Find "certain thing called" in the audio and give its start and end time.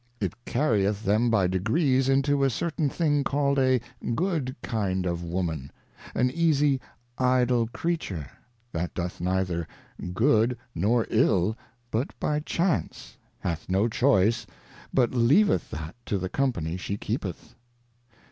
2.49-3.59